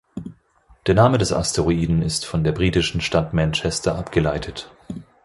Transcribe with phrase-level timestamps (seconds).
[0.87, 4.71] Der Name des Asteroiden ist von der britischen Stadt Manchester abgeleitet.